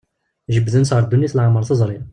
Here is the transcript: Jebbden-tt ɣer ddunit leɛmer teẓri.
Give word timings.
Jebbden-tt 0.53 0.93
ɣer 0.93 1.03
ddunit 1.05 1.35
leɛmer 1.35 1.63
teẓri. 1.65 1.99